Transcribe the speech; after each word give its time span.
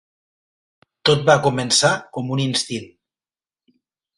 Tot 1.09 1.21
va 1.27 1.35
començar 1.47 1.91
com 2.17 2.35
un 2.37 2.41
instint. 2.49 2.91